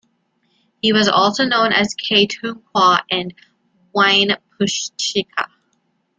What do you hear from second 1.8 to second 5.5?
Keigh-tugh-qua and Wynepuechsika.